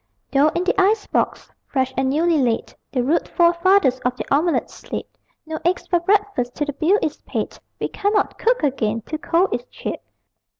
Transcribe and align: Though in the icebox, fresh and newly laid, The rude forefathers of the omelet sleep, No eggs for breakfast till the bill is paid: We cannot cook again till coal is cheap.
Though 0.31 0.47
in 0.55 0.63
the 0.63 0.73
icebox, 0.81 1.51
fresh 1.67 1.93
and 1.95 2.09
newly 2.09 2.39
laid, 2.39 2.73
The 2.91 3.03
rude 3.03 3.27
forefathers 3.27 3.99
of 3.99 4.17
the 4.17 4.25
omelet 4.35 4.71
sleep, 4.71 5.15
No 5.45 5.59
eggs 5.63 5.85
for 5.85 5.99
breakfast 5.99 6.55
till 6.55 6.65
the 6.65 6.73
bill 6.73 6.97
is 7.03 7.21
paid: 7.21 7.59
We 7.79 7.87
cannot 7.87 8.39
cook 8.39 8.63
again 8.63 9.01
till 9.03 9.19
coal 9.19 9.49
is 9.51 9.63
cheap. 9.65 9.99